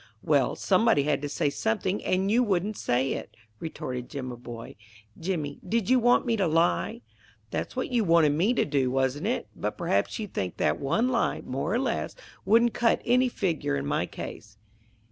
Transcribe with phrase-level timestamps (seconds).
[0.23, 4.75] "Well, somebody had to say something, and you wouldn't say it," retorted Jimaboy.
[5.19, 7.01] "Jimmy, did you want me to lie?"
[7.51, 9.47] "That's what you wanted me to do, wasn't it?
[9.55, 13.85] But perhaps you think that one lie, more or less, wouldn't cut any figure in
[13.85, 14.57] my case."